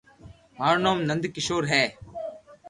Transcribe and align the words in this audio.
مارو 0.57 0.79
نوم 0.85 0.97
نند 1.07 1.23
ڪآݾور 1.35 1.63
ھي 1.71 1.83